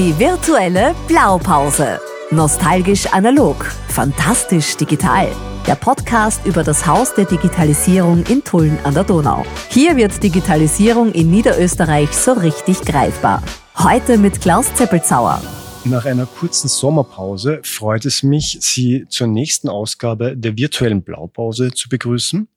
[0.00, 2.00] Die virtuelle Blaupause.
[2.30, 5.28] Nostalgisch analog, fantastisch digital.
[5.66, 9.44] Der Podcast über das Haus der Digitalisierung in Tulln an der Donau.
[9.68, 13.42] Hier wird Digitalisierung in Niederösterreich so richtig greifbar.
[13.76, 15.42] Heute mit Klaus Zeppelzauer.
[15.84, 21.88] Nach einer kurzen Sommerpause freut es mich, Sie zur nächsten Ausgabe der virtuellen Blaupause zu
[21.88, 22.48] begrüßen.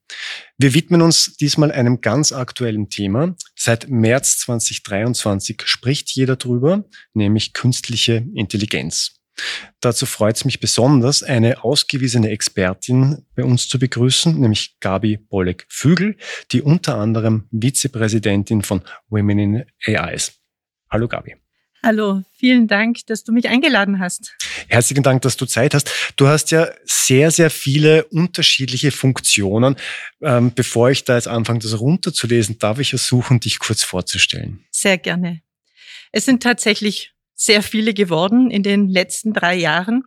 [0.58, 3.36] Wir widmen uns diesmal einem ganz aktuellen Thema.
[3.56, 6.84] Seit März 2023 spricht jeder drüber,
[7.14, 9.22] nämlich künstliche Intelligenz.
[9.80, 16.18] Dazu freut es mich besonders, eine ausgewiesene Expertin bei uns zu begrüßen, nämlich Gabi Bolleck-Fügel,
[16.52, 20.34] die unter anderem Vizepräsidentin von Women in AIs.
[20.92, 21.43] Hallo Gabi.
[21.86, 24.38] Hallo, vielen Dank, dass du mich eingeladen hast.
[24.70, 26.14] Herzlichen Dank, dass du Zeit hast.
[26.16, 29.76] Du hast ja sehr, sehr viele unterschiedliche Funktionen.
[30.22, 34.64] Ähm, bevor ich da jetzt anfange, das runterzulesen, darf ich versuchen, dich kurz vorzustellen.
[34.72, 35.42] Sehr gerne.
[36.14, 40.06] Es sind tatsächlich sehr viele geworden in den letzten drei Jahren.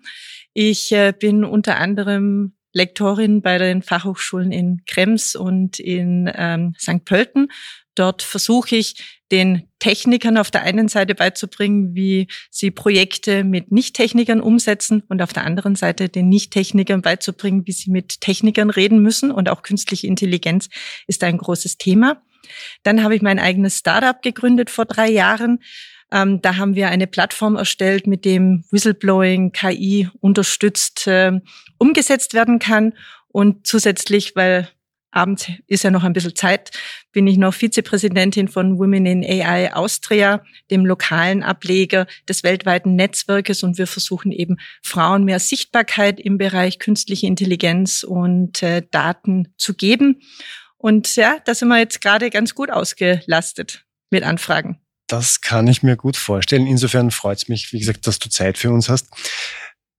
[0.54, 7.04] Ich äh, bin unter anderem Lektorin bei den Fachhochschulen in Krems und in ähm, St.
[7.04, 7.48] Pölten.
[7.94, 14.40] Dort versuche ich den Technikern auf der einen Seite beizubringen, wie sie Projekte mit Nicht-Technikern
[14.40, 19.30] umsetzen und auf der anderen Seite den Nicht-Technikern beizubringen, wie sie mit Technikern reden müssen.
[19.30, 20.68] Und auch künstliche Intelligenz
[21.06, 22.22] ist ein großes Thema.
[22.84, 25.60] Dann habe ich mein eigenes Startup gegründet vor drei Jahren.
[26.12, 31.32] Ähm, da haben wir eine Plattform erstellt, mit dem Whistleblowing KI unterstützt äh,
[31.78, 32.94] umgesetzt werden kann.
[33.28, 34.68] Und zusätzlich, weil
[35.16, 36.70] abends ist ja noch ein bisschen Zeit,
[37.12, 43.62] bin ich noch Vizepräsidentin von Women in AI Austria, dem lokalen Ableger des weltweiten Netzwerkes.
[43.62, 49.74] Und wir versuchen eben Frauen mehr Sichtbarkeit im Bereich künstliche Intelligenz und äh, Daten zu
[49.74, 50.20] geben.
[50.76, 54.80] Und ja, da sind wir jetzt gerade ganz gut ausgelastet mit Anfragen.
[55.06, 56.66] Das kann ich mir gut vorstellen.
[56.66, 59.08] Insofern freut es mich, wie gesagt, dass du Zeit für uns hast.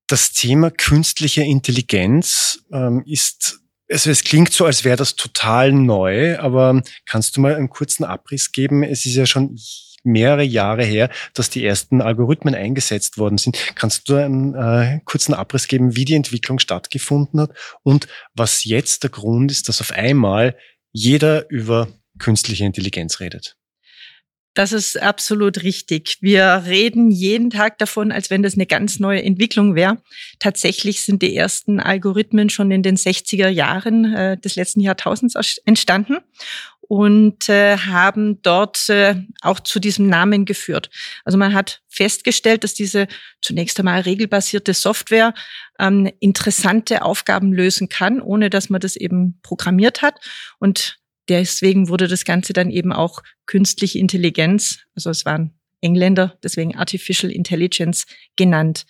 [0.05, 3.59] Das Thema künstliche Intelligenz ähm, ist
[3.89, 8.03] also es klingt so, als wäre das total neu, aber kannst du mal einen kurzen
[8.03, 8.83] Abriss geben?
[8.83, 9.57] Es ist ja schon
[10.03, 13.57] mehrere Jahre her, dass die ersten Algorithmen eingesetzt worden sind.
[13.75, 17.51] Kannst du einen äh, kurzen Abriss geben, wie die Entwicklung stattgefunden hat
[17.83, 20.55] und was jetzt der Grund ist, dass auf einmal
[20.91, 23.57] jeder über künstliche Intelligenz redet?
[24.57, 26.17] Das ist absolut richtig.
[26.19, 30.01] Wir reden jeden Tag davon, als wenn das eine ganz neue Entwicklung wäre.
[30.39, 35.35] Tatsächlich sind die ersten Algorithmen schon in den 60er Jahren äh, des letzten Jahrtausends
[35.65, 36.17] entstanden
[36.81, 40.89] und äh, haben dort äh, auch zu diesem Namen geführt.
[41.23, 43.07] Also man hat festgestellt, dass diese
[43.43, 45.35] zunächst einmal regelbasierte Software
[45.77, 50.15] ähm, interessante Aufgaben lösen kann, ohne dass man das eben programmiert hat.
[50.57, 50.97] Und
[51.29, 57.31] deswegen wurde das Ganze dann eben auch künstliche Intelligenz, also es waren Engländer, deswegen Artificial
[57.31, 58.05] Intelligence
[58.35, 58.85] genannt.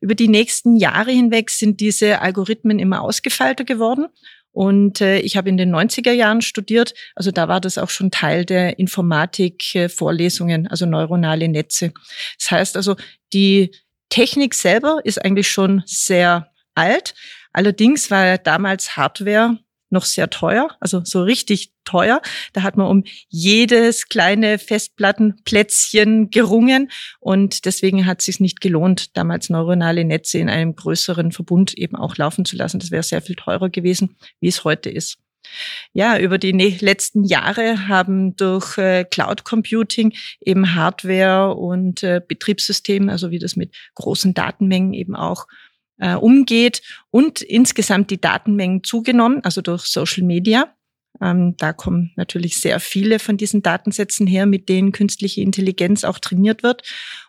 [0.00, 4.06] Über die nächsten Jahre hinweg sind diese Algorithmen immer ausgefeilter geworden.
[4.50, 8.10] Und äh, ich habe in den 90er Jahren studiert, also da war das auch schon
[8.10, 11.92] Teil der Informatik-Vorlesungen, also neuronale Netze.
[12.38, 12.96] Das heißt also,
[13.32, 13.70] die
[14.10, 17.14] Technik selber ist eigentlich schon sehr alt.
[17.54, 19.58] Allerdings war damals Hardware
[19.92, 22.20] noch sehr teuer, also so richtig teuer.
[22.52, 29.16] Da hat man um jedes kleine Festplattenplätzchen gerungen und deswegen hat es sich nicht gelohnt,
[29.16, 32.78] damals neuronale Netze in einem größeren Verbund eben auch laufen zu lassen.
[32.80, 35.18] Das wäre sehr viel teurer gewesen, wie es heute ist.
[35.92, 43.08] Ja, über die letzten Jahre haben durch äh, Cloud Computing eben Hardware und äh, Betriebssystem,
[43.08, 45.46] also wie das mit großen Datenmengen eben auch
[46.02, 50.74] äh, umgeht und insgesamt die Datenmengen zugenommen, also durch Social Media.
[51.20, 56.18] Ähm, da kommen natürlich sehr viele von diesen Datensätzen her, mit denen künstliche Intelligenz auch
[56.18, 56.82] trainiert wird.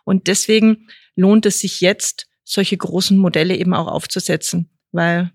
[0.04, 5.30] Und deswegen lohnt es sich jetzt, solche großen Modelle eben auch aufzusetzen, weil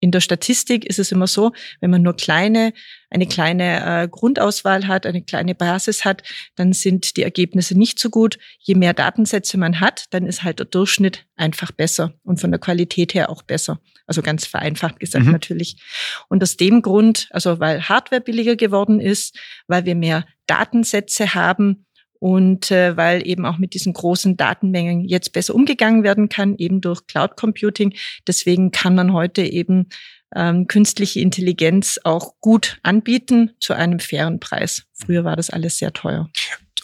[0.00, 2.72] in der Statistik ist es immer so, wenn man nur kleine,
[3.10, 6.22] eine kleine äh, Grundauswahl hat, eine kleine Basis hat,
[6.54, 8.38] dann sind die Ergebnisse nicht so gut.
[8.60, 12.60] Je mehr Datensätze man hat, dann ist halt der Durchschnitt einfach besser und von der
[12.60, 13.80] Qualität her auch besser.
[14.06, 15.32] Also ganz vereinfacht gesagt mhm.
[15.32, 15.82] natürlich.
[16.28, 19.36] Und aus dem Grund, also weil Hardware billiger geworden ist,
[19.66, 21.86] weil wir mehr Datensätze haben,
[22.18, 26.80] und äh, weil eben auch mit diesen großen Datenmengen jetzt besser umgegangen werden kann, eben
[26.80, 27.94] durch Cloud Computing.
[28.26, 29.88] Deswegen kann man heute eben
[30.34, 34.84] ähm, künstliche Intelligenz auch gut anbieten zu einem fairen Preis.
[34.92, 36.28] Früher war das alles sehr teuer.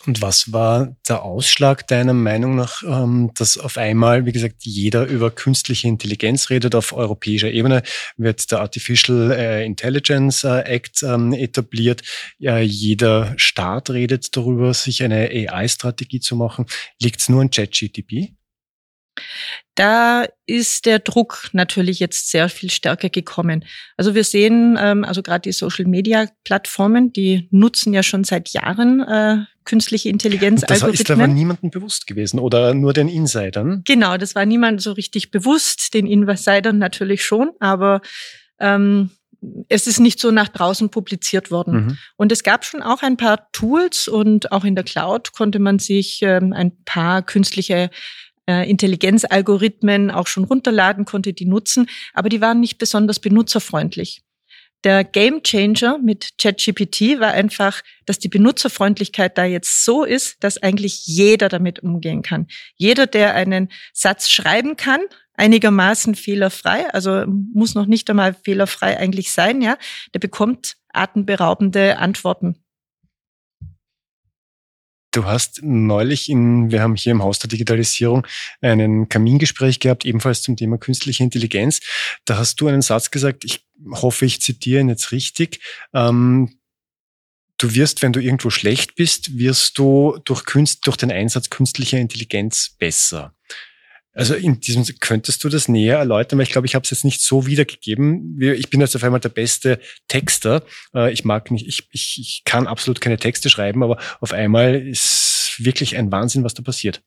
[0.06, 5.06] Und was war der Ausschlag deiner Meinung nach, ähm, dass auf einmal, wie gesagt, jeder
[5.06, 6.75] über künstliche Intelligenz redet?
[6.75, 7.83] Auf europäischer Ebene
[8.17, 12.03] wird der Artificial äh, Intelligence äh, Act ähm, etabliert.
[12.39, 16.67] Jeder Staat redet darüber, sich eine AI-Strategie zu machen.
[17.01, 18.35] Liegt es nur an ChatGTP?
[19.75, 23.64] Da ist der Druck natürlich jetzt sehr viel stärker gekommen.
[23.96, 29.44] Also wir sehen, ähm, also gerade die Social-Media-Plattformen, die nutzen ja schon seit Jahren äh,
[29.64, 30.61] künstliche Intelligenz.
[30.62, 33.82] Das ist aber niemandem bewusst gewesen oder nur den Insidern?
[33.84, 38.00] Genau, das war niemand so richtig bewusst, den Insidern natürlich schon, aber
[38.60, 39.10] ähm,
[39.69, 41.75] es ist nicht so nach draußen publiziert worden.
[41.75, 41.99] Mhm.
[42.17, 45.78] Und es gab schon auch ein paar Tools und auch in der Cloud konnte man
[45.78, 47.90] sich ähm, ein paar künstliche
[48.49, 54.23] äh, Intelligenzalgorithmen auch schon runterladen, konnte die nutzen, aber die waren nicht besonders benutzerfreundlich.
[54.85, 60.62] Der Game Changer mit ChatGPT war einfach, dass die Benutzerfreundlichkeit da jetzt so ist, dass
[60.62, 62.49] eigentlich jeder damit umgehen kann.
[62.76, 65.00] Jeder, der einen Satz schreiben kann,
[65.32, 69.79] einigermaßen fehlerfrei, also muss noch nicht einmal fehlerfrei eigentlich sein, ja,
[70.12, 72.63] der bekommt atemberaubende Antworten.
[75.14, 78.26] Du hast neulich in, wir haben hier im Haus der Digitalisierung
[78.61, 81.81] einen Kamingespräch gehabt, ebenfalls zum Thema künstliche Intelligenz.
[82.25, 85.61] Da hast du einen Satz gesagt, ich hoffe, ich zitiere ihn jetzt richtig.
[85.93, 86.58] Ähm,
[87.58, 91.99] du wirst, wenn du irgendwo schlecht bist, wirst du durch, Künst, durch den Einsatz künstlicher
[91.99, 93.33] Intelligenz besser.
[94.14, 97.05] Also in diesem könntest du das näher erläutern, weil ich glaube, ich habe es jetzt
[97.05, 98.40] nicht so wiedergegeben.
[98.40, 100.62] Ich bin jetzt auf einmal der beste Texter.
[100.94, 104.76] Äh, ich mag nicht, ich, ich, ich kann absolut keine Texte schreiben, aber auf einmal
[104.76, 107.02] ist wirklich ein Wahnsinn, was da passiert.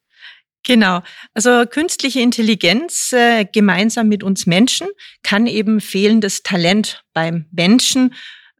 [0.63, 1.01] Genau.
[1.33, 4.87] Also künstliche Intelligenz äh, gemeinsam mit uns Menschen
[5.23, 8.13] kann eben fehlendes Talent beim Menschen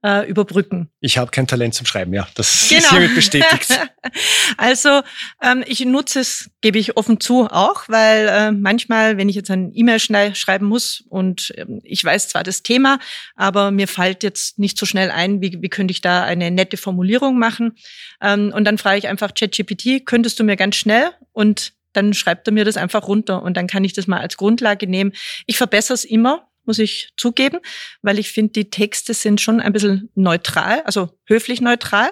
[0.07, 0.89] äh, überbrücken.
[1.01, 2.27] Ich habe kein Talent zum Schreiben, ja.
[2.35, 2.79] Das genau.
[2.79, 3.77] ist hiermit bestätigt.
[4.57, 5.01] also
[5.41, 9.51] ähm, ich nutze es, gebe ich offen zu, auch, weil äh, manchmal, wenn ich jetzt
[9.51, 12.99] ein E-Mail schreiben muss und ähm, ich weiß zwar das Thema,
[13.35, 16.77] aber mir fällt jetzt nicht so schnell ein, wie, wie könnte ich da eine nette
[16.77, 17.75] Formulierung machen.
[18.21, 22.47] Ähm, und dann frage ich einfach ChatGPT, könntest du mir ganz schnell und dann schreibt
[22.47, 25.11] er mir das einfach runter und dann kann ich das mal als Grundlage nehmen.
[25.47, 27.59] Ich verbessere es immer, muss ich zugeben,
[28.01, 32.09] weil ich finde, die Texte sind schon ein bisschen neutral, also höflich neutral.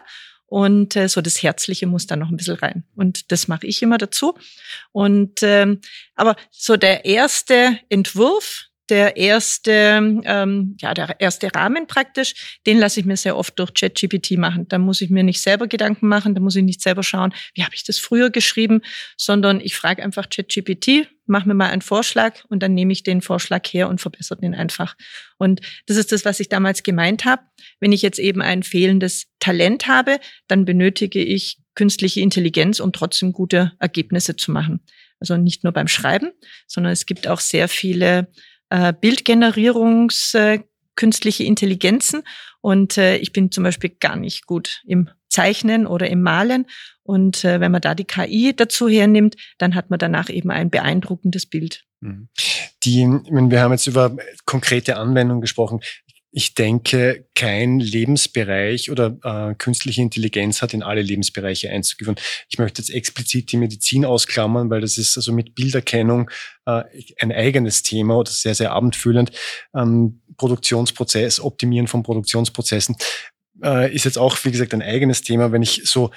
[0.48, 2.84] Und äh, so das Herzliche muss da noch ein bisschen rein.
[2.96, 4.38] Und das mache ich immer dazu.
[4.92, 5.82] Und ähm,
[6.16, 13.00] aber so der erste Entwurf, der erste, ähm, ja, der erste Rahmen praktisch, den lasse
[13.00, 14.68] ich mir sehr oft durch ChatGPT machen.
[14.68, 17.64] Da muss ich mir nicht selber Gedanken machen, da muss ich nicht selber schauen, wie
[17.64, 18.82] habe ich das früher geschrieben,
[19.18, 23.22] sondern ich frage einfach ChatGPT, mach mir mal einen Vorschlag und dann nehme ich den
[23.22, 24.96] Vorschlag her und verbessere den einfach.
[25.38, 27.42] Und das ist das, was ich damals gemeint habe.
[27.80, 33.34] Wenn ich jetzt eben ein fehlendes Talent habe, dann benötige ich künstliche Intelligenz, um trotzdem
[33.34, 34.82] gute Ergebnisse zu machen.
[35.20, 36.32] Also nicht nur beim Schreiben,
[36.68, 38.28] sondern es gibt auch sehr viele
[38.70, 40.60] äh, Bildgenerierungs äh,
[40.96, 42.24] künstliche Intelligenzen
[42.62, 46.66] und äh, ich bin zum Beispiel gar nicht gut im Zeichnen oder im Malen
[47.04, 50.70] und äh, wenn man da die KI dazu hernimmt, dann hat man danach eben ein
[50.70, 51.84] beeindruckendes Bild.
[52.00, 52.30] Mhm.
[52.84, 54.16] Die, wir haben jetzt über
[54.46, 55.82] konkrete Anwendungen gesprochen
[56.38, 62.20] ich denke, kein Lebensbereich oder äh, künstliche Intelligenz hat in alle Lebensbereiche einzugeführen.
[62.50, 66.30] Ich möchte jetzt explizit die Medizin ausklammern, weil das ist also mit Bilderkennung
[66.66, 66.84] äh,
[67.22, 69.32] ein eigenes Thema oder sehr, sehr abendfüllend.
[69.74, 72.98] Ähm, Produktionsprozess, Optimieren von Produktionsprozessen
[73.64, 75.54] äh, ist jetzt auch, wie gesagt, ein eigenes Thema.
[75.54, 76.12] Wenn ich so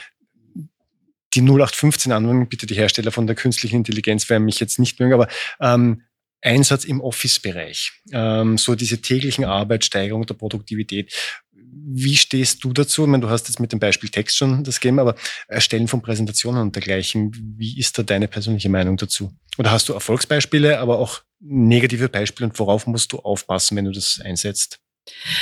[1.35, 5.15] die 0815 Anwendung, bitte die Hersteller von der künstlichen Intelligenz werden mich jetzt nicht mögen,
[5.15, 5.29] aber
[5.61, 6.03] ähm,
[6.43, 11.13] Einsatz im Office-Bereich, ähm, so diese täglichen Arbeit, Steigerung der Produktivität.
[11.53, 13.03] Wie stehst du dazu?
[13.03, 15.15] Ich meine, du hast jetzt mit dem Beispiel Text schon das gegeben, aber
[15.49, 19.33] Erstellen von Präsentationen und dergleichen, wie ist da deine persönliche Meinung dazu?
[19.59, 23.93] Oder hast du Erfolgsbeispiele, aber auch negative Beispiele und worauf musst du aufpassen, wenn du
[23.93, 24.81] das einsetzt?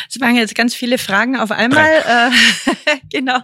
[0.08, 1.90] Es waren jetzt ganz viele Fragen auf einmal.
[1.90, 3.40] Äh, genau.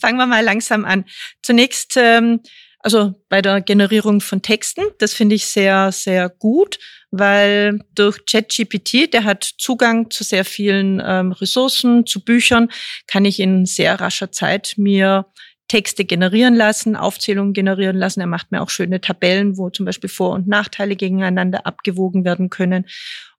[0.00, 1.04] Fangen wir mal langsam an.
[1.42, 2.40] Zunächst ähm,
[2.86, 6.78] also bei der Generierung von Texten, das finde ich sehr, sehr gut,
[7.10, 12.68] weil durch ChatGPT, der hat Zugang zu sehr vielen ähm, Ressourcen, zu Büchern,
[13.08, 15.26] kann ich in sehr rascher Zeit mir
[15.66, 18.20] Texte generieren lassen, Aufzählungen generieren lassen.
[18.20, 22.50] Er macht mir auch schöne Tabellen, wo zum Beispiel Vor- und Nachteile gegeneinander abgewogen werden
[22.50, 22.86] können.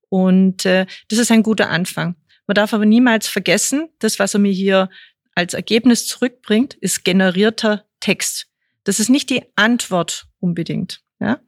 [0.10, 2.18] Und äh, das ist ein guter Anfang.
[2.48, 4.90] Man darf aber niemals vergessen, das, was er mir hier
[5.36, 8.48] als Ergebnis zurückbringt, ist generierter Text.
[8.88, 11.02] Das ist nicht die Antwort unbedingt.
[11.20, 11.42] Ja?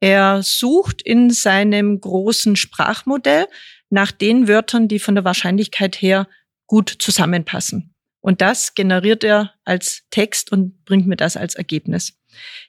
[0.00, 3.46] Er sucht in seinem großen Sprachmodell
[3.88, 6.28] nach den Wörtern, die von der Wahrscheinlichkeit her
[6.66, 7.94] gut zusammenpassen.
[8.20, 12.18] Und das generiert er als Text und bringt mir das als Ergebnis.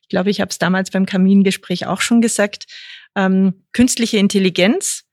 [0.04, 2.66] Ich glaube, ich habe es damals beim Kamingespräch auch schon gesagt.
[3.16, 5.04] Ähm, künstliche Intelligenz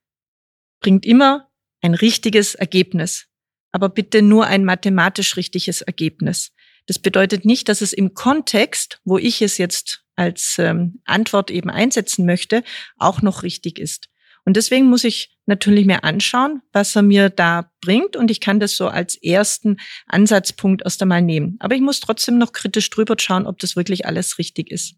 [0.79, 1.49] bringt immer
[1.81, 3.27] ein richtiges Ergebnis,
[3.73, 6.53] aber bitte nur ein mathematisch richtiges Ergebnis.
[6.87, 11.69] Das bedeutet nicht, dass es im Kontext, wo ich es jetzt als ähm, Antwort eben
[11.69, 12.63] einsetzen möchte,
[12.97, 14.09] auch noch richtig ist.
[14.45, 18.15] Und deswegen muss ich natürlich mir anschauen, was er mir da bringt.
[18.15, 21.57] Und ich kann das so als ersten Ansatzpunkt erst einmal nehmen.
[21.59, 24.95] Aber ich muss trotzdem noch kritisch drüber schauen, ob das wirklich alles richtig ist.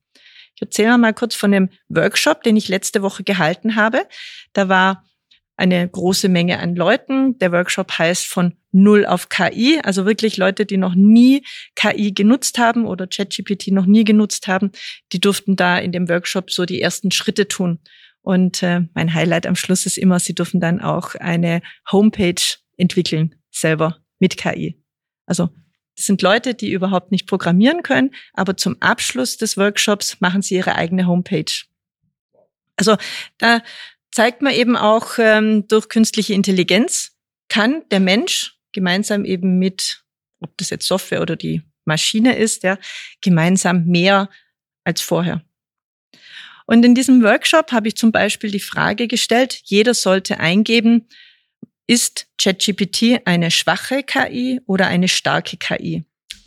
[0.56, 4.08] Ich erzähle mal kurz von dem Workshop, den ich letzte Woche gehalten habe.
[4.54, 5.06] Da war
[5.56, 7.38] eine große Menge an Leuten.
[7.40, 11.44] Der Workshop heißt von Null auf KI, also wirklich Leute, die noch nie
[11.76, 14.72] KI genutzt haben oder ChatGPT noch nie genutzt haben,
[15.12, 17.80] die durften da in dem Workshop so die ersten Schritte tun.
[18.22, 22.42] Und äh, mein Highlight am Schluss ist immer, sie dürfen dann auch eine Homepage
[22.78, 24.82] entwickeln, selber mit KI.
[25.26, 25.50] Also
[25.96, 30.56] das sind Leute, die überhaupt nicht programmieren können, aber zum Abschluss des Workshops machen sie
[30.56, 31.52] ihre eigene Homepage.
[32.76, 32.98] Also
[33.40, 33.62] da
[34.12, 37.18] zeigt man eben auch ähm, durch künstliche Intelligenz
[37.50, 40.04] kann der Mensch gemeinsam eben mit,
[40.40, 42.78] ob das jetzt Software oder die Maschine ist, ja,
[43.22, 44.30] gemeinsam mehr
[44.84, 45.42] als vorher.
[46.66, 51.08] Und in diesem Workshop habe ich zum Beispiel die Frage gestellt, jeder sollte eingeben,
[51.88, 56.04] ist ChatGPT eine schwache KI oder eine starke KI?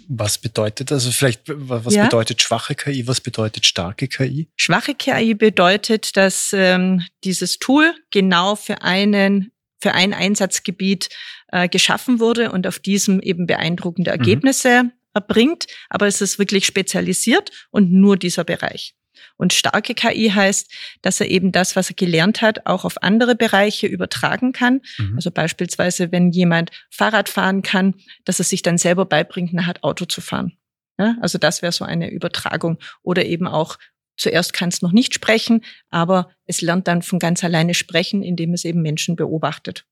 [0.09, 2.05] Was bedeutet also vielleicht, was ja?
[2.05, 4.51] bedeutet schwache KI, was bedeutet starke KI?
[4.57, 11.09] Schwache KI bedeutet, dass ähm, dieses Tool genau für einen für ein Einsatzgebiet
[11.49, 14.19] äh, geschaffen wurde und auf diesem eben beeindruckende mhm.
[14.19, 14.93] Ergebnisse mhm.
[15.15, 18.95] erbringt, aber es ist wirklich spezialisiert und nur dieser Bereich.
[19.37, 20.73] Und starke KI heißt,
[21.03, 24.81] dass er eben das, was er gelernt hat, auch auf andere Bereiche übertragen kann.
[24.99, 25.15] Mhm.
[25.17, 27.95] Also beispielsweise, wenn jemand Fahrrad fahren kann,
[28.25, 30.57] dass er sich dann selber beibringt, nachher Auto zu fahren.
[30.99, 32.79] Ja, also das wäre so eine Übertragung.
[33.03, 33.79] Oder eben auch
[34.21, 38.53] zuerst kann es noch nicht sprechen, aber es lernt dann von ganz alleine sprechen, indem
[38.53, 39.87] es eben Menschen beobachtet.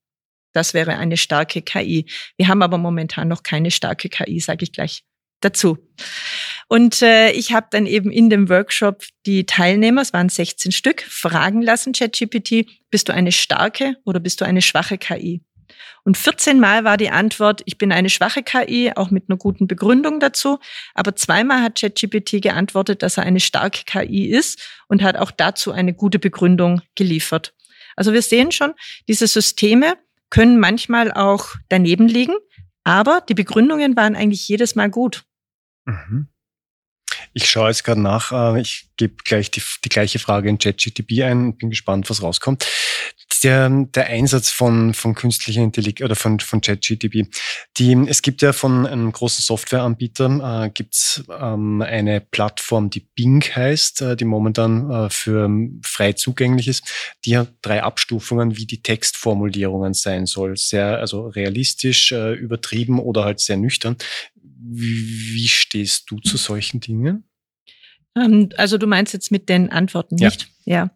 [0.53, 2.07] Das wäre eine starke KI.
[2.37, 5.03] Wir haben aber momentan noch keine starke KI, sage ich gleich
[5.41, 5.79] dazu.
[6.69, 11.03] Und äh, ich habe dann eben in dem Workshop die Teilnehmer, es waren 16 Stück,
[11.03, 15.43] fragen lassen, ChatGPT, bist du eine starke oder bist du eine schwache KI?
[16.05, 19.67] Und 14 Mal war die Antwort, ich bin eine schwache KI, auch mit einer guten
[19.67, 20.59] Begründung dazu.
[20.95, 25.73] Aber zweimal hat ChatGPT geantwortet, dass er eine starke KI ist und hat auch dazu
[25.73, 27.55] eine gute Begründung geliefert.
[27.97, 28.75] Also wir sehen schon,
[29.09, 29.97] diese Systeme
[30.31, 32.35] können manchmal auch daneben liegen,
[32.85, 35.25] aber die Begründungen waren eigentlich jedes Mal gut.
[35.85, 36.29] Mhm.
[37.39, 38.33] Ich schaue jetzt gerade nach.
[38.33, 41.57] Äh, ich gebe gleich die, die gleiche Frage in ChatGTP ein.
[41.57, 42.67] Bin gespannt, was rauskommt.
[43.45, 47.29] Der, der Einsatz von, von künstlicher Intelligenz oder von, von ChatGTP.
[47.77, 53.41] Die, es gibt ja von einem großen Softwareanbieter äh, gibt's ähm, eine Plattform, die Bing
[53.41, 55.49] heißt, äh, die momentan äh, für
[55.85, 56.93] frei zugänglich ist.
[57.25, 60.57] Die hat drei Abstufungen, wie die Textformulierungen sein soll.
[60.57, 63.97] Sehr, also realistisch, äh, übertrieben oder halt sehr nüchtern.
[64.35, 67.28] Wie, wie stehst du zu solchen Dingen?
[68.19, 70.49] Ähm, also du meinst jetzt mit den Antworten, nicht?
[70.65, 70.77] Ja.
[70.77, 70.91] ja.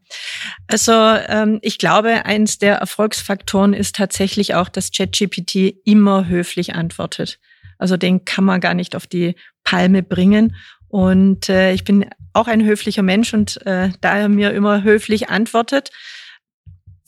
[0.66, 7.38] Also ähm, ich glaube, eins der Erfolgsfaktoren ist tatsächlich auch, dass ChatGPT immer höflich antwortet.
[7.78, 10.56] Also den kann man gar nicht auf die Palme bringen.
[10.88, 15.30] Und äh, ich bin auch ein höflicher Mensch und äh, da er mir immer höflich
[15.30, 15.90] antwortet,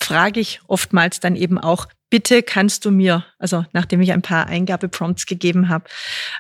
[0.01, 4.47] frage ich oftmals dann eben auch, bitte kannst du mir, also nachdem ich ein paar
[4.47, 5.85] Eingabeprompts gegeben habe,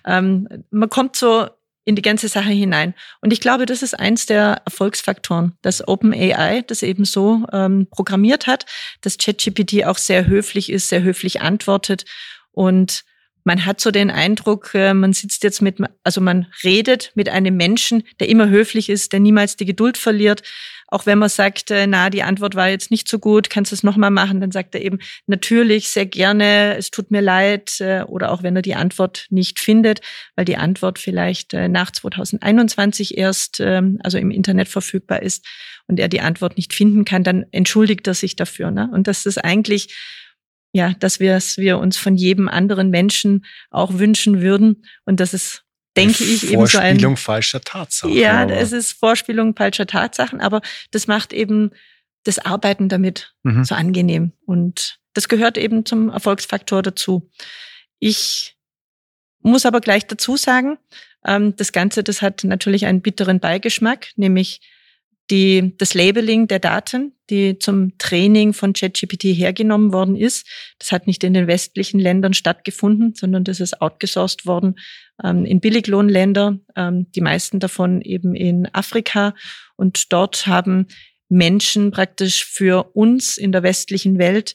[0.07, 1.49] ähm, man kommt so
[1.85, 2.95] in die ganze Sache hinein.
[3.21, 8.47] Und ich glaube, das ist eins der Erfolgsfaktoren, dass OpenAI das eben so ähm, programmiert
[8.47, 8.67] hat,
[9.03, 12.05] dass ChatGPT auch sehr höflich ist, sehr höflich antwortet
[12.53, 13.05] und
[13.45, 17.57] man hat so den Eindruck, äh, man sitzt jetzt mit, also man redet mit einem
[17.57, 20.43] Menschen, der immer höflich ist, der niemals die Geduld verliert.
[20.89, 23.75] Auch wenn man sagt, äh, na, die Antwort war jetzt nicht so gut, kannst du
[23.75, 28.03] es nochmal machen, dann sagt er eben, natürlich, sehr gerne, es tut mir leid, äh,
[28.03, 30.01] oder auch wenn er die Antwort nicht findet,
[30.37, 35.47] weil die Antwort vielleicht nach 2021 erst, ähm, also im Internet verfügbar ist
[35.87, 38.71] und er die Antwort nicht finden kann, dann entschuldigt er sich dafür.
[38.71, 38.89] Ne?
[38.93, 39.95] Und das ist eigentlich
[40.75, 44.85] ja, dass wir es wir uns von jedem anderen Menschen auch wünschen würden.
[45.05, 45.63] Und das ist,
[45.97, 46.97] denke ich, eben so ein.
[46.97, 48.13] Vorspielung falscher Tatsachen.
[48.13, 51.71] Ja, es ist Vorspielung falscher Tatsachen, aber das macht eben
[52.25, 53.65] das Arbeiten damit mhm.
[53.65, 54.33] so angenehm.
[54.47, 57.31] Und das gehört eben zum Erfolgsfaktor dazu.
[58.01, 58.57] Ich
[59.43, 60.79] muss aber gleich dazu sagen,
[61.25, 64.61] ähm, das Ganze, das hat natürlich einen bitteren Beigeschmack, nämlich
[65.31, 70.47] die, das Labeling der Daten, die zum Training von ChatGPT hergenommen worden ist.
[70.79, 74.77] Das hat nicht in den westlichen Ländern stattgefunden, sondern das ist outgesourced worden
[75.23, 79.35] ähm, in Billiglohnländer, ähm, die meisten davon eben in Afrika.
[79.77, 80.89] Und dort haben
[81.29, 84.55] Menschen praktisch für uns in der westlichen Welt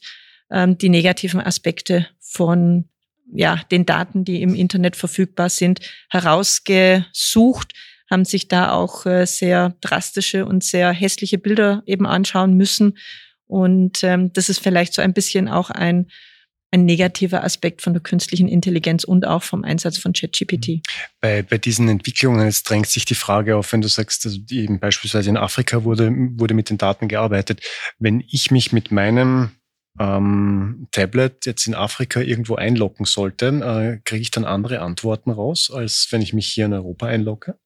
[0.50, 2.88] ähm, die negativen Aspekte von
[3.32, 7.72] ja, den Daten, die im Internet verfügbar sind, herausgesucht,
[8.10, 12.98] haben sich da auch äh, sehr drastische und sehr hässliche Bilder eben anschauen müssen.
[13.46, 16.06] Und ähm, das ist vielleicht so ein bisschen auch ein,
[16.72, 20.68] ein negativer Aspekt von der künstlichen Intelligenz und auch vom Einsatz von ChatGPT.
[20.68, 20.82] Mhm.
[21.20, 24.78] Bei, bei diesen Entwicklungen jetzt drängt sich die Frage auf, wenn du sagst, also eben
[24.78, 27.60] beispielsweise in Afrika wurde, wurde mit den Daten gearbeitet.
[27.98, 29.50] Wenn ich mich mit meinem
[29.98, 35.70] ähm, Tablet jetzt in Afrika irgendwo einloggen sollte, äh, kriege ich dann andere Antworten raus,
[35.72, 37.56] als wenn ich mich hier in Europa einlogge?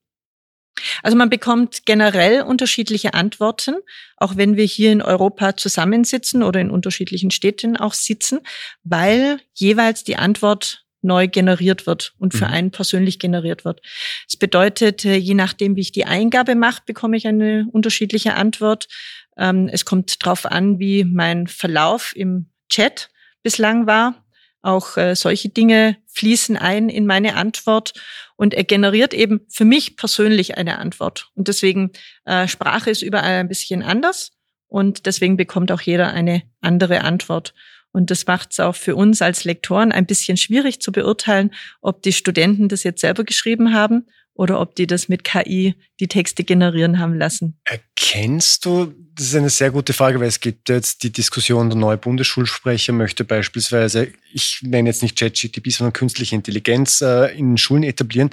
[1.02, 3.76] Also man bekommt generell unterschiedliche Antworten,
[4.16, 8.40] auch wenn wir hier in Europa zusammensitzen oder in unterschiedlichen Städten auch sitzen,
[8.82, 12.52] weil jeweils die Antwort neu generiert wird und für mhm.
[12.52, 13.82] einen persönlich generiert wird.
[14.26, 18.88] Das bedeutet, äh, je nachdem, wie ich die Eingabe mache, bekomme ich eine unterschiedliche Antwort.
[19.36, 23.10] Ähm, es kommt darauf an, wie mein Verlauf im Chat
[23.42, 24.23] bislang war.
[24.64, 27.92] Auch äh, solche Dinge fließen ein in meine Antwort
[28.36, 31.28] und er generiert eben für mich persönlich eine Antwort.
[31.34, 31.90] Und deswegen
[32.24, 34.32] äh, Sprache ist überall ein bisschen anders
[34.66, 37.52] und deswegen bekommt auch jeder eine andere Antwort.
[37.92, 41.50] Und das macht es auch für uns als Lektoren ein bisschen schwierig zu beurteilen,
[41.82, 46.08] ob die Studenten das jetzt selber geschrieben haben oder ob die das mit KI die
[46.08, 47.58] Texte generieren haben lassen.
[47.64, 51.78] Erkennst du, das ist eine sehr gute Frage, weil es gibt jetzt die Diskussion, der
[51.78, 57.84] neue Bundesschulsprecher möchte beispielsweise, ich nenne jetzt nicht ChatGTP, sondern künstliche Intelligenz äh, in Schulen
[57.84, 58.30] etablieren.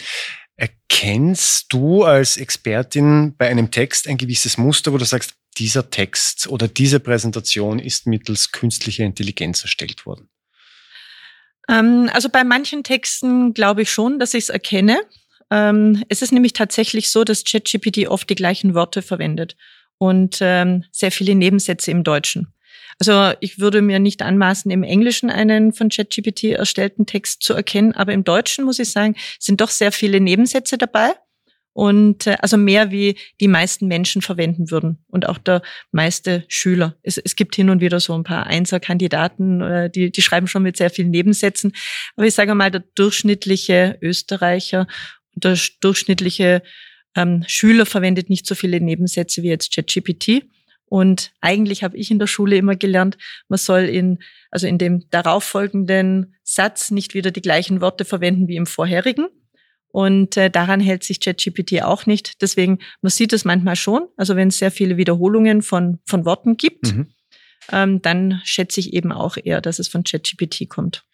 [0.55, 6.47] Erkennst du als Expertin bei einem Text ein gewisses Muster, wo du sagst, dieser Text
[6.47, 10.29] oder diese Präsentation ist mittels künstlicher Intelligenz erstellt worden?
[11.69, 15.01] Ähm, also bei manchen Texten glaube ich schon, dass ich es erkenne.
[15.51, 19.55] Ähm, es ist nämlich tatsächlich so, dass ChatGPT oft die gleichen Worte verwendet
[19.97, 22.53] und ähm, sehr viele Nebensätze im Deutschen.
[22.99, 27.93] Also ich würde mir nicht anmaßen, im Englischen einen von ChatGPT erstellten Text zu erkennen,
[27.93, 31.13] aber im Deutschen muss ich sagen, sind doch sehr viele Nebensätze dabei
[31.73, 36.95] und äh, also mehr wie die meisten Menschen verwenden würden und auch der meiste Schüler.
[37.01, 40.63] Es, es gibt hin und wieder so ein paar Einser-Kandidaten, äh, die, die schreiben schon
[40.63, 41.73] mit sehr vielen Nebensätzen.
[42.15, 44.87] Aber ich sage mal, der durchschnittliche Österreicher
[45.35, 46.61] der durchschnittliche
[47.15, 50.43] ähm, Schüler verwendet nicht so viele Nebensätze wie jetzt ChatGPT.
[50.85, 53.17] Und eigentlich habe ich in der Schule immer gelernt,
[53.47, 58.57] man soll in, also in dem darauffolgenden Satz nicht wieder die gleichen Worte verwenden wie
[58.57, 59.27] im vorherigen.
[59.87, 62.41] Und äh, daran hält sich ChatGPT auch nicht.
[62.41, 64.07] Deswegen, man sieht es manchmal schon.
[64.17, 67.07] Also wenn es sehr viele Wiederholungen von, von Worten gibt, mhm.
[67.71, 71.05] ähm, dann schätze ich eben auch eher, dass es von ChatGPT kommt.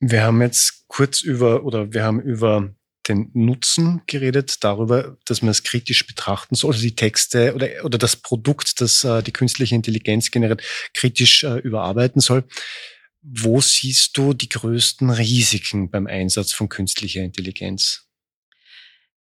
[0.00, 2.74] Wir haben jetzt kurz über, oder wir haben über
[3.08, 7.98] den Nutzen geredet, darüber, dass man es kritisch betrachten soll, also die Texte oder, oder
[7.98, 10.62] das Produkt, das äh, die künstliche Intelligenz generiert,
[10.92, 12.44] kritisch äh, überarbeiten soll.
[13.22, 18.06] Wo siehst du die größten Risiken beim Einsatz von künstlicher Intelligenz?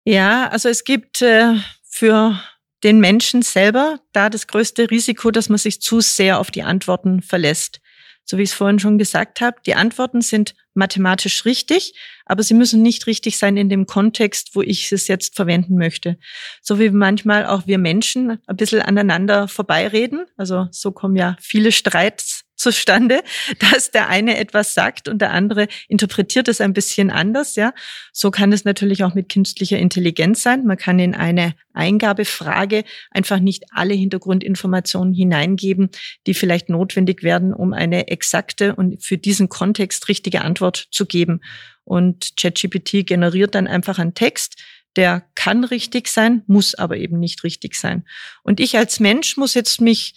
[0.06, 2.42] Ja, also es gibt äh, für
[2.84, 7.22] den Menschen selber da das größte Risiko, dass man sich zu sehr auf die Antworten
[7.22, 7.80] verlässt.
[8.26, 11.94] So wie ich es vorhin schon gesagt habe, die Antworten sind mathematisch richtig,
[12.26, 16.18] aber sie müssen nicht richtig sein in dem Kontext, wo ich es jetzt verwenden möchte.
[16.62, 20.26] So wie manchmal auch wir Menschen ein bisschen aneinander vorbeireden.
[20.38, 23.24] Also so kommen ja viele Streits zustande,
[23.60, 27.74] dass der eine etwas sagt und der andere interpretiert es ein bisschen anders, ja.
[28.12, 30.66] So kann es natürlich auch mit künstlicher Intelligenz sein.
[30.66, 35.90] Man kann in eine Eingabefrage einfach nicht alle Hintergrundinformationen hineingeben,
[36.28, 41.42] die vielleicht notwendig werden, um eine exakte und für diesen Kontext richtige Antwort zu geben.
[41.84, 44.62] Und ChatGPT generiert dann einfach einen Text,
[44.96, 48.06] der kann richtig sein, muss aber eben nicht richtig sein.
[48.44, 50.14] Und ich als Mensch muss jetzt mich,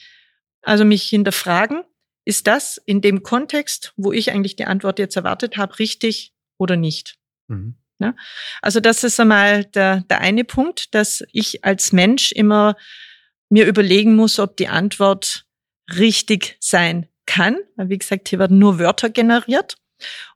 [0.63, 1.83] also mich hinterfragen,
[2.27, 6.77] ist das in dem Kontext, wo ich eigentlich die Antwort jetzt erwartet habe, richtig oder
[6.77, 7.17] nicht?
[7.47, 7.77] Mhm.
[8.01, 8.15] Ja?
[8.61, 12.77] Also das ist einmal der, der eine Punkt, dass ich als Mensch immer
[13.49, 15.47] mir überlegen muss, ob die Antwort
[15.97, 17.59] richtig sein kann.
[17.77, 19.77] Wie gesagt, hier werden nur Wörter generiert.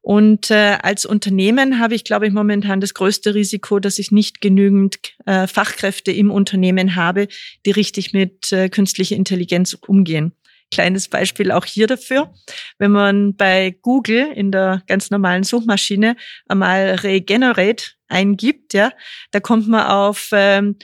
[0.01, 4.41] Und äh, als Unternehmen habe ich, glaube ich, momentan das größte Risiko, dass ich nicht
[4.41, 7.29] genügend äh, Fachkräfte im Unternehmen habe,
[7.67, 10.33] die richtig mit äh, künstlicher Intelligenz umgehen.
[10.71, 12.33] Kleines Beispiel auch hier dafür.
[12.79, 16.17] Wenn man bei Google in der ganz normalen Suchmaschine
[16.49, 18.93] einmal Regenerate eingibt, ja,
[19.33, 20.77] da kommt man auf ähm,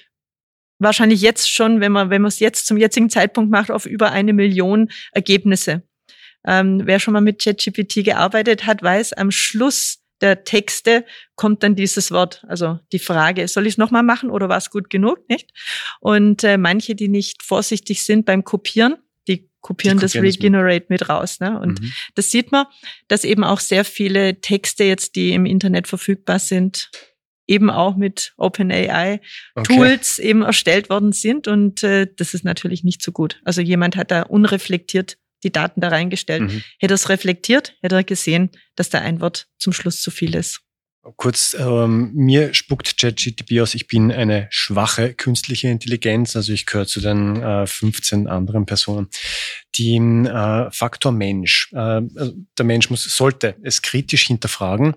[0.79, 4.11] wahrscheinlich jetzt schon, wenn man wenn man es jetzt zum jetzigen Zeitpunkt macht, auf über
[4.11, 5.83] eine Million Ergebnisse.
[6.47, 11.75] Ähm, wer schon mal mit ChatGPT gearbeitet hat, weiß, am Schluss der Texte kommt dann
[11.75, 15.29] dieses Wort, also die Frage, soll ich es nochmal machen oder war es gut genug,
[15.29, 15.53] nicht?
[16.01, 18.97] Und äh, manche, die nicht vorsichtig sind beim Kopieren,
[19.67, 21.41] kopieren, kopieren das Regenerate mit raus.
[21.41, 21.59] Ne?
[21.59, 21.93] Und mhm.
[22.15, 22.67] das sieht man,
[23.09, 26.91] dass eben auch sehr viele Texte jetzt, die im Internet verfügbar sind,
[27.49, 29.21] eben auch mit OpenAI
[29.65, 30.29] Tools okay.
[30.29, 31.49] eben erstellt worden sind.
[31.49, 33.41] Und äh, das ist natürlich nicht so gut.
[33.45, 36.43] Also jemand hat da unreflektiert die Daten da reingestellt.
[36.43, 36.63] Mhm.
[36.79, 40.35] Hätte er es reflektiert, hätte er gesehen, dass da ein Wort zum Schluss zu viel
[40.35, 40.63] ist.
[41.15, 46.87] Kurz, ähm, mir spuckt ChatGTP aus, ich bin eine schwache künstliche Intelligenz, also ich gehöre
[46.87, 49.09] zu den äh, 15 anderen Personen.
[49.77, 54.97] Die äh, Faktor Mensch, äh, also der Mensch muss, sollte es kritisch hinterfragen,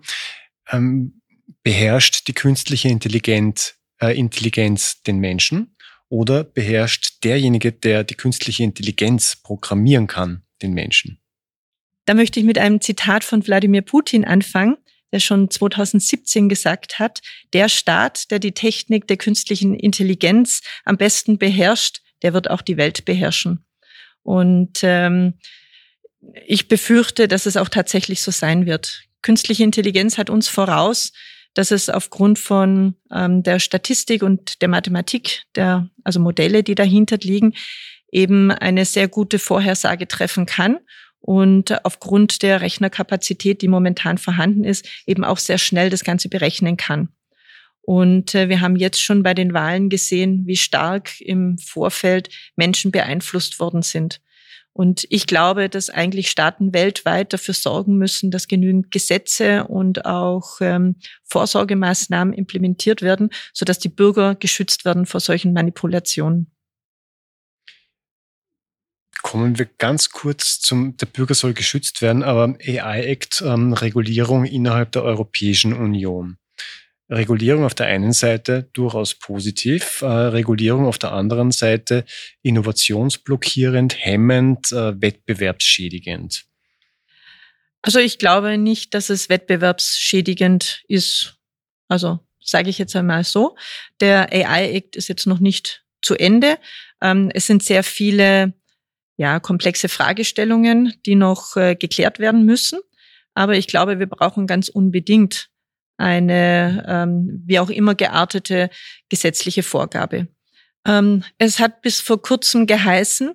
[0.72, 1.22] ähm,
[1.62, 5.76] beherrscht die künstliche Intelligenz, äh, Intelligenz den Menschen?
[6.12, 11.20] Oder beherrscht derjenige, der die künstliche Intelligenz programmieren kann, den Menschen?
[12.06, 14.78] Da möchte ich mit einem Zitat von Wladimir Putin anfangen,
[15.12, 17.22] der schon 2017 gesagt hat,
[17.54, 22.78] der Staat, der die Technik der künstlichen Intelligenz am besten beherrscht, der wird auch die
[22.78, 23.66] Welt beherrschen.
[24.24, 25.36] Und ähm,
[26.46, 29.04] ich befürchte, dass es auch tatsächlich so sein wird.
[29.22, 31.12] Künstliche Intelligenz hat uns voraus,
[31.54, 37.18] dass es aufgrund von ähm, der Statistik und der Mathematik, der, also Modelle, die dahinter
[37.18, 37.56] liegen,
[38.12, 40.80] eben eine sehr gute Vorhersage treffen kann
[41.20, 46.78] und aufgrund der Rechnerkapazität, die momentan vorhanden ist, eben auch sehr schnell das Ganze berechnen
[46.78, 47.10] kann.
[47.82, 52.92] Und äh, wir haben jetzt schon bei den Wahlen gesehen, wie stark im Vorfeld Menschen
[52.92, 54.22] beeinflusst worden sind.
[54.74, 60.62] Und ich glaube, dass eigentlich Staaten weltweit dafür sorgen müssen, dass genügend Gesetze und auch
[60.62, 66.52] ähm, Vorsorgemaßnahmen implementiert werden, sodass die Bürger geschützt werden vor solchen Manipulationen.
[69.22, 74.46] Kommen wir ganz kurz zum, der Bürger soll geschützt werden, aber AI Act ähm, Regulierung
[74.46, 76.38] innerhalb der Europäischen Union.
[77.10, 82.06] Regulierung auf der einen Seite durchaus positiv, äh, Regulierung auf der anderen Seite
[82.44, 86.46] innovationsblockierend, hemmend, äh, wettbewerbsschädigend.
[87.82, 91.38] Also ich glaube nicht, dass es wettbewerbsschädigend ist.
[91.88, 93.56] Also sage ich jetzt einmal so.
[94.02, 96.58] Der AI Act ist jetzt noch nicht zu Ende.
[97.02, 98.54] Ähm, es sind sehr viele
[99.20, 102.80] ja, komplexe Fragestellungen, die noch äh, geklärt werden müssen.
[103.34, 105.50] Aber ich glaube, wir brauchen ganz unbedingt
[105.98, 108.70] eine ähm, wie auch immer geartete
[109.10, 110.30] gesetzliche Vorgabe.
[110.88, 113.34] Ähm, es hat bis vor kurzem geheißen,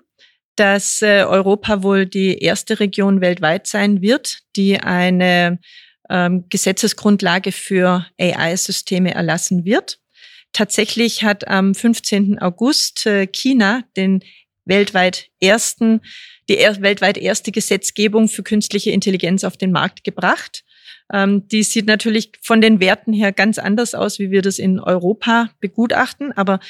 [0.56, 5.58] dass äh, Europa wohl die erste Region weltweit sein wird, die eine
[6.08, 9.98] ähm, Gesetzesgrundlage für AI-Systeme erlassen wird.
[10.54, 12.38] Tatsächlich hat am 15.
[12.38, 14.20] August äh, China den
[14.64, 16.00] weltweit ersten,
[16.48, 20.64] die er weltweit erste Gesetzgebung für künstliche Intelligenz auf den Markt gebracht.
[21.12, 24.80] Ähm, die sieht natürlich von den Werten her ganz anders aus, wie wir das in
[24.80, 26.32] Europa begutachten.
[26.32, 26.60] Aber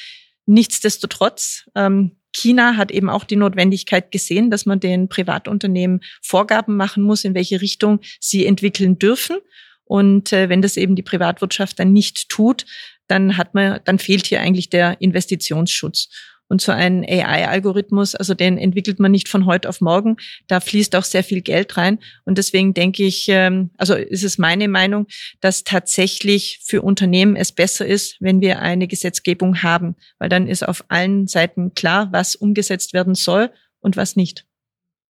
[0.46, 7.04] nichtsdestotrotz, ähm, China hat eben auch die Notwendigkeit gesehen, dass man den Privatunternehmen Vorgaben machen
[7.04, 9.37] muss, in welche Richtung sie entwickeln dürfen.
[9.85, 12.66] Und äh, wenn das eben die Privatwirtschaft dann nicht tut,
[13.07, 16.09] dann hat man, dann fehlt hier eigentlich der Investitionsschutz.
[16.48, 20.16] Und so ein AI-Algorithmus, also den entwickelt man nicht von heute auf morgen.
[20.46, 21.98] Da fließt auch sehr viel Geld rein.
[22.24, 25.07] Und deswegen denke ich, ähm, also ist es meine Meinung,
[25.40, 30.66] dass tatsächlich für Unternehmen es besser ist, wenn wir eine Gesetzgebung haben, weil dann ist
[30.66, 34.44] auf allen Seiten klar, was umgesetzt werden soll und was nicht.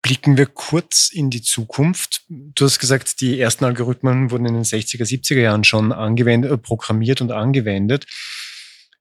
[0.02, 2.24] Blicken wir kurz in die Zukunft.
[2.30, 6.58] Du hast gesagt, die ersten Algorithmen wurden in den 60er, 70er Jahren schon angewendet, äh,
[6.58, 8.08] programmiert und angewendet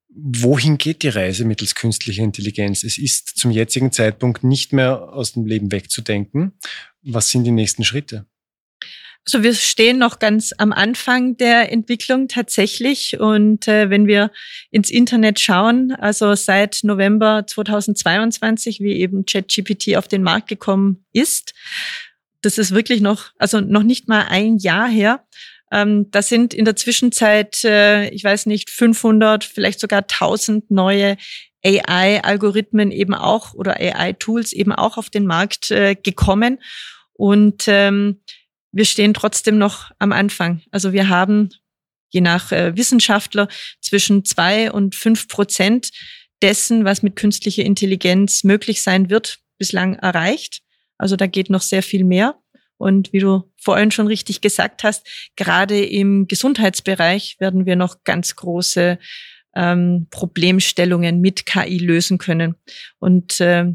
[0.09, 2.85] wohin geht die Reise mittels künstlicher Intelligenz?
[2.85, 6.53] Es ist zum jetzigen Zeitpunkt nicht mehr aus dem Leben wegzudenken.
[7.03, 8.27] Was sind die nächsten Schritte?
[9.27, 13.21] Also wir stehen noch ganz am Anfang der Entwicklung tatsächlich.
[13.21, 14.31] Und äh, wenn wir
[14.71, 21.53] ins Internet schauen, also seit November 2022, wie eben ChatGPT auf den Markt gekommen ist,
[22.41, 25.27] das ist wirklich noch, also noch nicht mal ein Jahr her,
[25.71, 31.17] ähm, da sind in der Zwischenzeit, äh, ich weiß nicht, 500, vielleicht sogar 1000 neue
[31.65, 36.59] AI-Algorithmen eben auch oder AI-Tools eben auch auf den Markt äh, gekommen.
[37.13, 38.21] Und ähm,
[38.73, 40.63] wir stehen trotzdem noch am Anfang.
[40.71, 41.51] Also wir haben
[42.11, 43.49] je nach äh, Wissenschaftler
[43.81, 45.91] zwischen zwei und fünf Prozent
[46.43, 50.61] dessen, was mit künstlicher Intelligenz möglich sein wird, bislang erreicht.
[50.97, 52.37] Also da geht noch sehr viel mehr.
[52.79, 58.37] Und wie du vorhin schon richtig gesagt hast, gerade im Gesundheitsbereich werden wir noch ganz
[58.37, 58.99] große
[59.55, 62.55] ähm, Problemstellungen mit KI lösen können.
[62.99, 63.75] Und äh,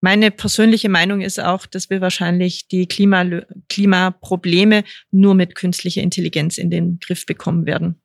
[0.00, 3.24] meine persönliche Meinung ist auch, dass wir wahrscheinlich die Klima
[3.70, 8.02] Klimaprobleme nur mit künstlicher Intelligenz in den Griff bekommen werden.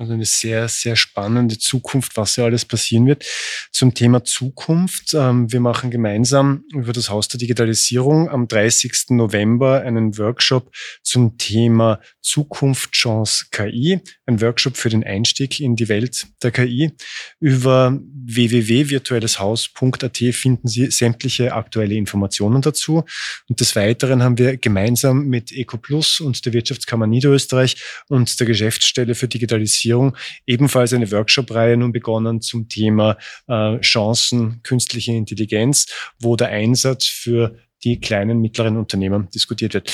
[0.00, 3.26] Also eine sehr, sehr spannende Zukunft, was ja alles passieren wird.
[3.70, 5.12] Zum Thema Zukunft.
[5.12, 9.10] Ähm, wir machen gemeinsam über das Haus der Digitalisierung am 30.
[9.10, 14.00] November einen Workshop zum Thema Zukunft, Chance, KI.
[14.24, 16.92] Ein Workshop für den Einstieg in die Welt der KI.
[17.38, 23.04] Über www.virtuelleshaus.at finden Sie sämtliche aktuelle Informationen dazu.
[23.50, 27.76] Und des Weiteren haben wir gemeinsam mit EcoPlus und der Wirtschaftskammer Niederösterreich
[28.08, 33.16] und der Geschäftsstelle für Digitalisierung Digitalisierung ebenfalls eine Workshop-Reihe nun begonnen zum Thema
[33.48, 35.86] äh, Chancen künstliche Intelligenz,
[36.18, 39.90] wo der Einsatz für die kleinen, mittleren Unternehmen diskutiert wird.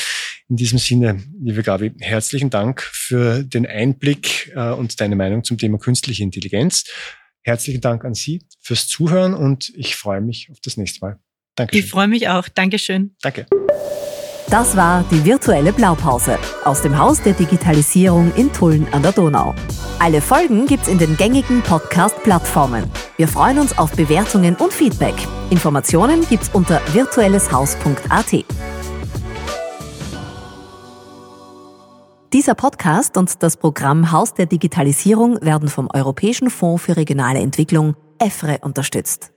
[0.48, 5.56] In diesem Sinne, liebe Gabi, herzlichen Dank für den Einblick äh, und deine Meinung zum
[5.56, 6.84] Thema künstliche Intelligenz.
[7.42, 11.18] Herzlichen Dank an Sie fürs Zuhören und ich freue mich auf das nächste Mal.
[11.54, 11.78] Danke.
[11.78, 12.48] Ich freue mich auch.
[12.48, 13.14] Dankeschön.
[13.22, 13.46] Danke.
[14.48, 19.54] Das war die virtuelle Blaupause aus dem Haus der Digitalisierung in Tulln an der Donau.
[19.98, 22.84] Alle Folgen gibt's in den gängigen Podcast-Plattformen.
[23.16, 25.14] Wir freuen uns auf Bewertungen und Feedback.
[25.50, 28.44] Informationen gibt's unter virtuelleshaus.at.
[32.32, 37.96] Dieser Podcast und das Programm Haus der Digitalisierung werden vom Europäischen Fonds für regionale Entwicklung
[38.20, 39.32] EFRE unterstützt.